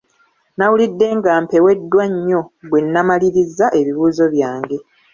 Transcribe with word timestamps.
Nawulidde 0.57 1.07
nga 1.17 1.31
mpeweddwa 1.43 2.03
nnyo 2.11 2.41
bwe 2.69 2.79
nnamalirizza 2.85 3.65
ebibuuzo 3.79 4.23
byange. 4.33 4.77